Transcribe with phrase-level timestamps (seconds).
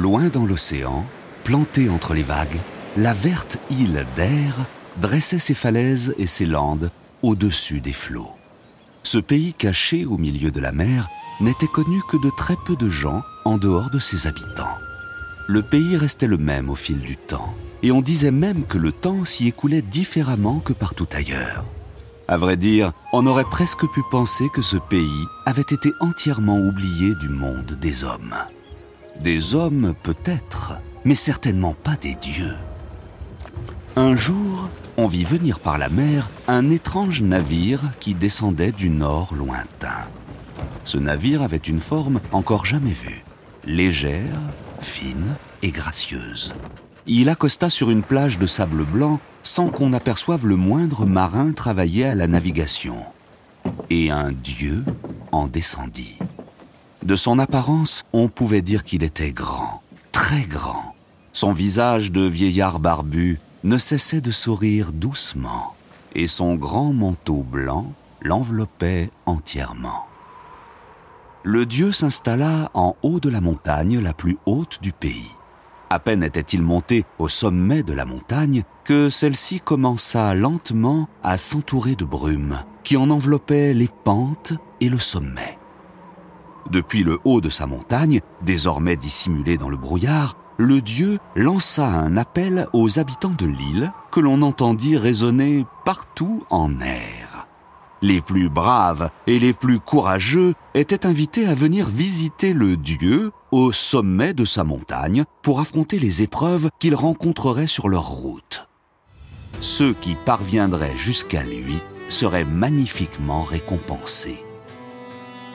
[0.00, 1.04] Loin dans l'océan,
[1.44, 2.58] plantée entre les vagues,
[2.96, 4.54] la verte île d'Air
[4.96, 8.32] dressait ses falaises et ses landes au-dessus des flots.
[9.02, 11.10] Ce pays caché au milieu de la mer
[11.42, 14.78] n'était connu que de très peu de gens en dehors de ses habitants.
[15.48, 18.92] Le pays restait le même au fil du temps, et on disait même que le
[18.92, 21.66] temps s'y écoulait différemment que partout ailleurs.
[22.26, 27.14] À vrai dire, on aurait presque pu penser que ce pays avait été entièrement oublié
[27.16, 28.34] du monde des hommes.
[29.22, 32.56] Des hommes peut-être, mais certainement pas des dieux.
[33.94, 39.34] Un jour, on vit venir par la mer un étrange navire qui descendait du nord
[39.34, 40.08] lointain.
[40.84, 43.22] Ce navire avait une forme encore jamais vue,
[43.66, 44.40] légère,
[44.80, 46.54] fine et gracieuse.
[47.06, 52.06] Il accosta sur une plage de sable blanc sans qu'on aperçoive le moindre marin travailler
[52.06, 52.96] à la navigation.
[53.90, 54.82] Et un dieu
[55.30, 56.16] en descendit.
[57.02, 59.82] De son apparence, on pouvait dire qu'il était grand,
[60.12, 60.94] très grand.
[61.32, 65.74] Son visage de vieillard barbu ne cessait de sourire doucement,
[66.14, 70.06] et son grand manteau blanc l'enveloppait entièrement.
[71.42, 75.30] Le dieu s'installa en haut de la montagne la plus haute du pays.
[75.88, 81.96] À peine était-il monté au sommet de la montagne que celle-ci commença lentement à s'entourer
[81.96, 85.59] de brume qui en enveloppait les pentes et le sommet.
[86.70, 92.16] Depuis le haut de sa montagne, désormais dissimulé dans le brouillard, le dieu lança un
[92.16, 97.46] appel aux habitants de l'île que l'on entendit résonner partout en air.
[98.02, 103.72] Les plus braves et les plus courageux étaient invités à venir visiter le dieu au
[103.72, 108.68] sommet de sa montagne pour affronter les épreuves qu'ils rencontreraient sur leur route.
[109.60, 114.44] Ceux qui parviendraient jusqu'à lui seraient magnifiquement récompensés.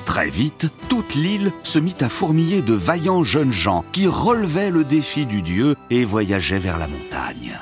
[0.06, 4.84] Très vite, toute l'île se mit à fourmiller de vaillants jeunes gens qui relevaient le
[4.84, 7.60] défi du dieu et voyageaient vers la montagne.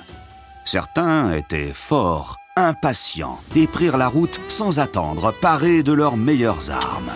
[0.66, 7.12] Certains étaient forts, impatients, et prirent la route sans attendre, parés de leurs meilleures armes.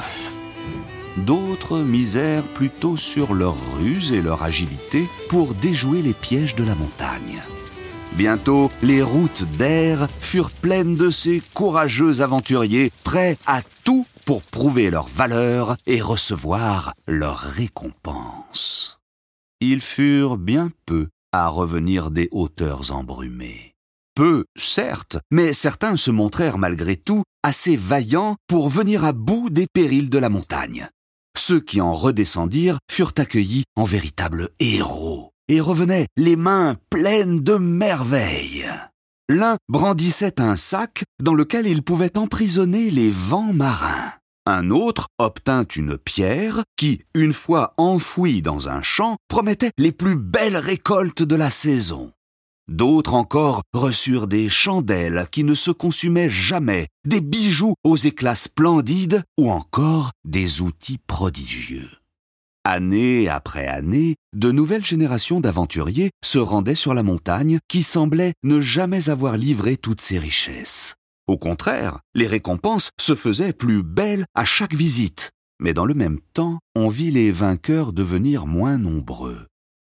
[1.17, 6.75] D'autres misèrent plutôt sur leur ruse et leur agilité pour déjouer les pièges de la
[6.75, 7.41] montagne.
[8.13, 14.91] Bientôt, les routes d'air furent pleines de ces courageux aventuriers prêts à tout pour prouver
[14.91, 18.99] leur valeur et recevoir leur récompense.
[19.61, 23.73] Ils furent bien peu à revenir des hauteurs embrumées.
[24.15, 29.65] Peu, certes, mais certains se montrèrent malgré tout assez vaillants pour venir à bout des
[29.71, 30.89] périls de la montagne.
[31.38, 37.53] Ceux qui en redescendirent furent accueillis en véritables héros et revenaient les mains pleines de
[37.53, 38.67] merveilles.
[39.29, 44.06] L'un brandissait un sac dans lequel il pouvait emprisonner les vents marins.
[44.49, 50.15] Un autre obtint une pierre qui, une fois enfouie dans un champ, promettait les plus
[50.15, 52.13] belles récoltes de la saison.
[52.69, 59.21] D'autres encore reçurent des chandelles qui ne se consumaient jamais, des bijoux aux éclats splendides
[59.37, 61.89] ou encore des outils prodigieux.
[62.63, 68.61] Année après année, de nouvelles générations d'aventuriers se rendaient sur la montagne qui semblait ne
[68.61, 70.96] jamais avoir livré toutes ses richesses.
[71.27, 75.31] Au contraire, les récompenses se faisaient plus belles à chaque visite.
[75.59, 79.47] Mais dans le même temps, on vit les vainqueurs devenir moins nombreux.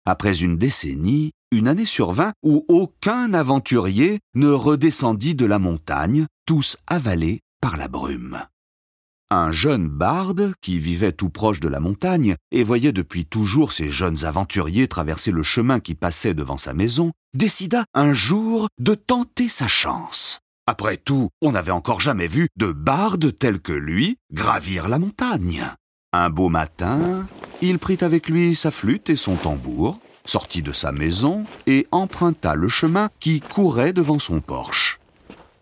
[0.05, 6.77] Après une décennie, une année survint où aucun aventurier ne redescendit de la montagne, tous
[6.87, 8.43] avalés par la brume.
[9.31, 13.89] Un jeune barde, qui vivait tout proche de la montagne et voyait depuis toujours ces
[13.89, 19.49] jeunes aventuriers traverser le chemin qui passait devant sa maison, décida un jour de tenter
[19.49, 20.42] sa chance.
[20.65, 25.61] Après tout, on n'avait encore jamais vu de barde tel que lui gravir la montagne.
[26.13, 27.27] Un beau matin,
[27.61, 32.55] il prit avec lui sa flûte et son tambour, sortit de sa maison et emprunta
[32.55, 34.99] le chemin qui courait devant son porche.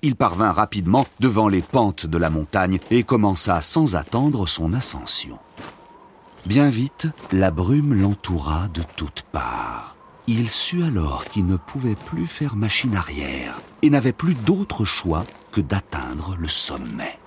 [0.04, 5.40] Il parvint rapidement devant les pentes de la montagne et commença sans attendre son ascension.
[6.46, 9.96] Bien vite, la brume l'entoura de toutes parts.
[10.34, 15.26] Il sut alors qu'il ne pouvait plus faire machine arrière et n'avait plus d'autre choix
[15.52, 17.20] que d'atteindre le sommet.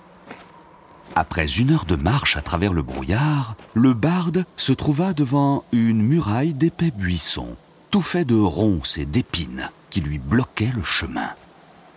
[1.14, 6.00] Après une heure de marche à travers le brouillard, le barde se trouva devant une
[6.00, 7.56] muraille d'épais buissons,
[7.90, 11.28] tout fait de ronces et d'épines, qui lui bloquaient le chemin.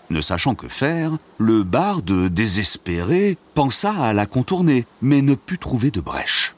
[0.09, 5.89] Ne sachant que faire, le barde, désespéré, pensa à la contourner, mais ne put trouver
[5.89, 6.53] de brèche.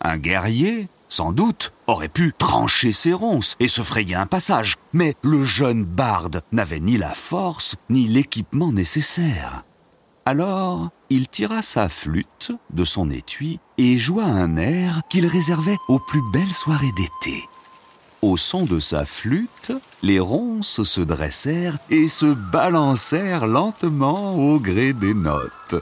[0.00, 5.14] Un guerrier, sans doute, aurait pu trancher ses ronces et se frayer un passage, mais
[5.22, 9.64] le jeune barde n'avait ni la force ni l'équipement nécessaire.
[10.26, 15.98] Alors, il tira sa flûte de son étui et joua un air qu'il réservait aux
[15.98, 17.48] plus belles soirées d'été.
[18.20, 19.72] Au son de sa flûte,
[20.02, 25.76] les ronces se dressèrent et se balancèrent lentement au gré des notes.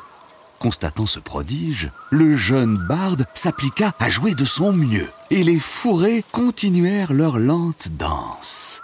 [0.58, 6.25] Constatant ce prodige, le jeune barde s'appliqua à jouer de son mieux, et les fourrés
[6.32, 8.82] continuèrent leur lente danse.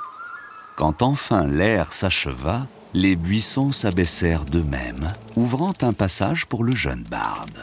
[0.77, 7.63] Quand enfin l'air s'acheva, les buissons s'abaissèrent d'eux-mêmes, ouvrant un passage pour le jeune barde.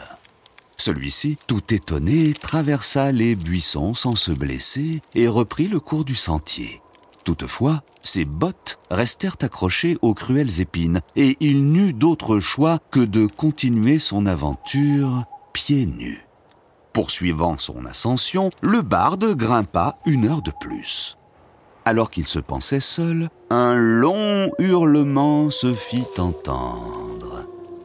[0.77, 6.81] Celui-ci, tout étonné, traversa les buissons sans se blesser et reprit le cours du sentier.
[7.29, 13.27] Toutefois, ses bottes restèrent accrochées aux cruelles épines, et il n'eut d'autre choix que de
[13.27, 16.25] continuer son aventure pieds nus.
[16.91, 21.17] Poursuivant son ascension, le barde grimpa une heure de plus.
[21.85, 27.08] Alors qu'il se pensait seul, un long hurlement se fit entendre.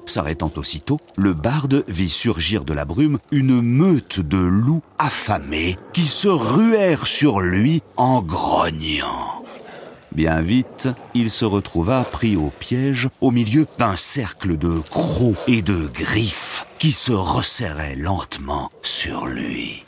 [0.06, 6.06] S'arrêtant aussitôt, le barde vit surgir de la brume une meute de loups affamés qui
[6.06, 9.43] se ruèrent sur lui en grognant.
[10.15, 15.61] Bien vite, il se retrouva pris au piège au milieu d'un cercle de crocs et
[15.61, 19.85] de griffes qui se resserraient lentement sur lui.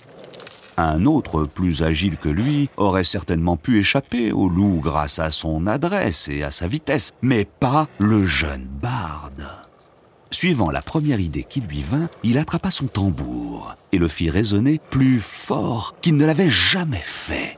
[0.79, 5.67] Un autre, plus agile que lui, aurait certainement pu échapper au loup grâce à son
[5.67, 9.66] adresse et à sa vitesse, mais pas le jeune barde.
[10.39, 14.83] Suivant la première idée qui lui vint, il attrapa son tambour et le fit résonner
[14.91, 17.57] plus fort qu'il ne l'avait jamais fait.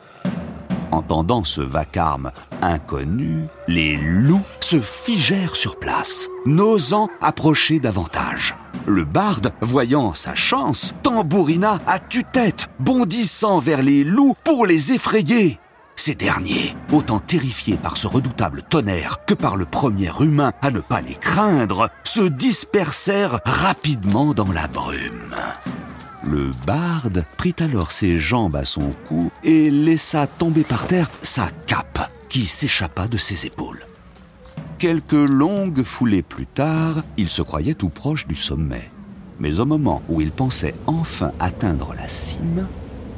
[0.92, 2.30] Entendant ce vacarme
[2.62, 8.54] inconnu, les loups se figèrent sur place, n'osant approcher davantage.
[8.86, 15.58] Le barde, voyant sa chance, tambourina à tue-tête, bondissant vers les loups pour les effrayer.
[15.98, 20.78] Ces derniers, autant terrifiés par ce redoutable tonnerre que par le premier humain à ne
[20.78, 25.34] pas les craindre, se dispersèrent rapidement dans la brume.
[26.22, 31.48] Le barde prit alors ses jambes à son cou et laissa tomber par terre sa
[31.66, 33.84] cape qui s'échappa de ses épaules.
[34.78, 38.88] Quelques longues foulées plus tard, il se croyait tout proche du sommet.
[39.40, 42.68] Mais au moment où il pensait enfin atteindre la cime,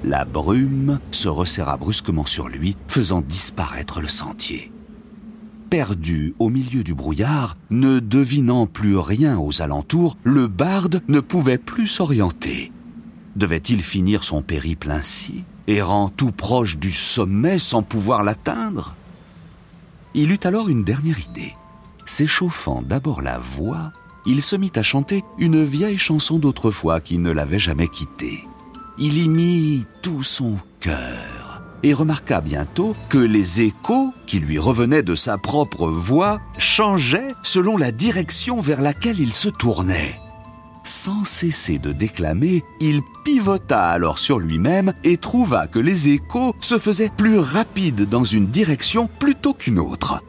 [0.05, 4.73] la brume se resserra brusquement sur lui, faisant disparaître le sentier.
[5.69, 11.59] Perdu au milieu du brouillard, ne devinant plus rien aux alentours, le barde ne pouvait
[11.59, 12.73] plus s'orienter.
[13.37, 18.97] Devait-il finir son périple ainsi, errant tout proche du sommet sans pouvoir l'atteindre?
[20.15, 21.55] Il eut alors une dernière idée.
[22.05, 23.93] S'échauffant d'abord la voix,
[24.27, 28.43] il se mit à chanter une vieille chanson d'autrefois qui ne l'avait jamais quitté.
[28.99, 35.03] Il y mit tout son cœur et remarqua bientôt que les échos qui lui revenaient
[35.03, 40.21] de sa propre voix changeaient selon la direction vers laquelle il se tournait.
[40.85, 46.79] Sans cesser de déclamer, il pivota alors sur lui-même et trouva que les échos se
[46.79, 50.23] faisaient plus rapides dans une direction plutôt qu'une autre.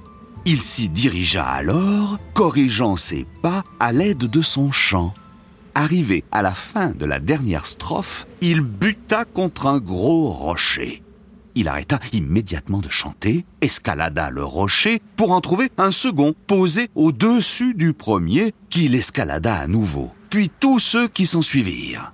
[0.45, 5.13] Il s'y dirigea alors, corrigeant ses pas à l'aide de son chant.
[5.75, 11.03] Arrivé à la fin de la dernière strophe, il buta contre un gros rocher.
[11.55, 17.73] Il arrêta immédiatement de chanter, escalada le rocher pour en trouver un second posé au-dessus
[17.73, 22.13] du premier, qu'il escalada à nouveau puis tous ceux qui s'en suivirent.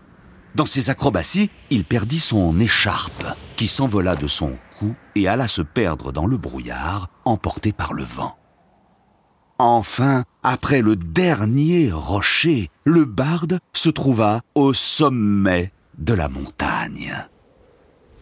[0.56, 5.62] Dans ses acrobaties, il perdit son écharpe, qui s'envola de son cou et alla se
[5.62, 8.37] perdre dans le brouillard, emporté par le vent.
[9.60, 17.14] Enfin, après le dernier rocher, le barde se trouva au sommet de la montagne.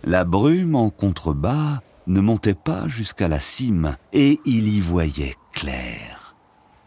[0.04, 6.36] La brume en contrebas ne montait pas jusqu'à la cime, et il y voyait clair.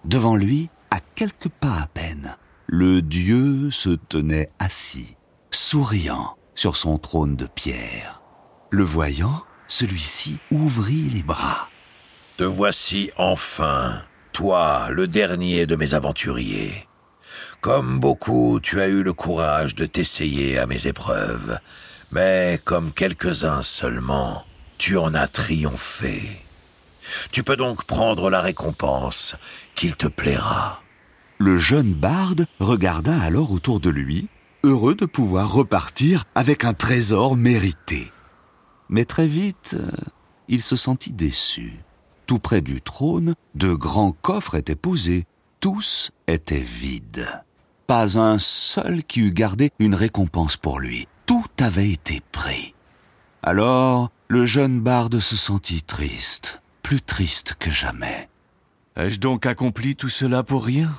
[0.04, 2.36] Devant lui, à quelques pas à peine,
[2.66, 5.16] le dieu se tenait assis,
[5.50, 8.22] souriant sur son trône de pierre.
[8.70, 11.68] Le voyant, celui-ci ouvrit les bras.
[12.36, 14.02] Te voici enfin,
[14.38, 16.86] toi, le dernier de mes aventuriers.
[17.60, 21.58] Comme beaucoup, tu as eu le courage de t'essayer à mes épreuves,
[22.12, 24.44] mais comme quelques-uns seulement,
[24.78, 26.22] tu en as triomphé.
[27.32, 29.34] Tu peux donc prendre la récompense
[29.74, 30.82] qu'il te plaira.
[31.38, 34.28] Le jeune barde regarda alors autour de lui,
[34.62, 38.12] heureux de pouvoir repartir avec un trésor mérité.
[38.88, 39.90] Mais très vite, euh,
[40.46, 41.82] il se sentit déçu.
[42.28, 45.24] Tout près du trône, de grands coffres étaient posés.
[45.60, 47.26] Tous étaient vides.
[47.86, 51.08] Pas un seul qui eût gardé une récompense pour lui.
[51.24, 52.74] Tout avait été pris.
[53.42, 58.28] Alors, le jeune barde se sentit triste, plus triste que jamais.
[58.98, 60.90] Ai-je donc accompli tout cela pour rien?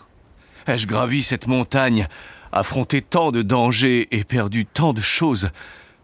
[0.66, 2.08] Ai-je gravi cette montagne,
[2.52, 5.52] affronté tant de dangers et perdu tant de choses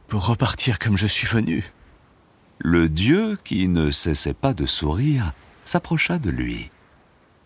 [0.07, 1.73] pour repartir comme je suis venu?
[2.59, 5.33] Le dieu, qui ne cessait pas de sourire,
[5.65, 6.71] s'approcha de lui.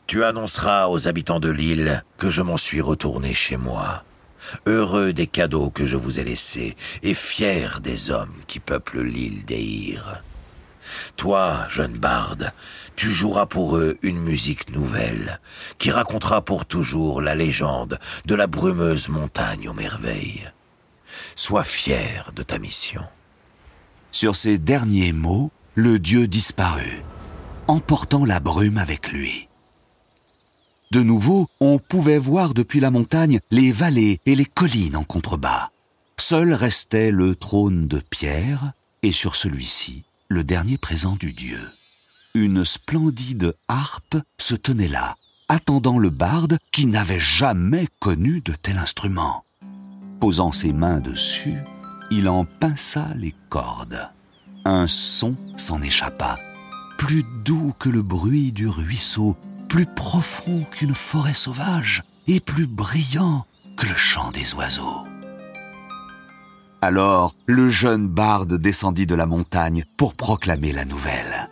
[0.08, 4.04] Tu annonceras aux habitants de l'île que je m'en suis retourné chez moi,
[4.66, 9.46] heureux des cadeaux que je vous ai laissés et fier des hommes qui peuplent l'île
[9.46, 10.24] d'Eir.
[11.16, 12.52] Toi, jeune barde,
[12.96, 15.40] tu joueras pour eux une musique nouvelle,
[15.78, 20.52] qui racontera pour toujours la légende de la brumeuse montagne aux merveilles.
[21.36, 23.04] Sois fier de ta mission.
[24.12, 27.04] Sur ces derniers mots, le dieu disparut,
[27.68, 29.48] emportant la brume avec lui.
[30.92, 35.70] De nouveau, on pouvait voir depuis la montagne les vallées et les collines en contrebas.
[36.18, 38.74] Seul restait le trône de pierre,
[39.04, 41.60] et sur celui-ci, le dernier présent du dieu.
[42.34, 45.16] Une splendide harpe se tenait là,
[45.48, 49.46] attendant le barde qui n'avait jamais connu de tel instrument.
[50.20, 51.60] Posant ses mains dessus,
[52.12, 54.10] il en pinça les cordes.
[54.66, 56.38] Un son s'en échappa,
[56.98, 59.38] plus doux que le bruit du ruisseau,
[59.68, 63.46] plus profond qu'une forêt sauvage et plus brillant
[63.78, 65.08] que le chant des oiseaux.
[66.82, 71.50] Alors le jeune barde descendit de la montagne pour proclamer la nouvelle.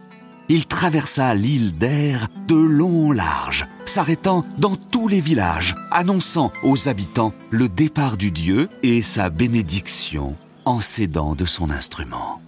[0.50, 6.88] Il traversa l'île d'Air de long en large, s'arrêtant dans tous les villages, annonçant aux
[6.88, 10.38] habitants le départ du dieu et sa bénédiction
[10.68, 12.42] en s'aidant de son instrument.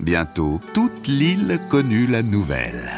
[0.00, 2.90] Bientôt, toute l'île connut la nouvelle.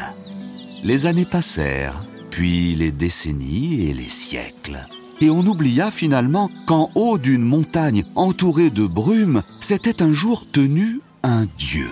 [0.84, 4.86] Les années passèrent, puis les décennies et les siècles
[5.20, 11.00] et on oublia finalement qu'en haut d'une montagne entourée de brume s'était un jour tenu
[11.22, 11.88] un dieu.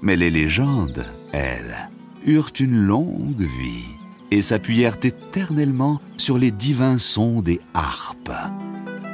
[0.00, 1.90] Mais les légendes, elles,
[2.24, 3.96] eurent une longue vie
[4.30, 8.32] et s'appuyèrent éternellement sur les divins sons des harpes,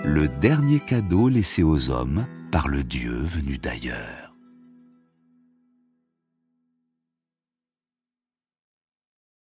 [0.04, 4.27] le dernier cadeau laissé aux hommes par le Dieu venu d'ailleurs.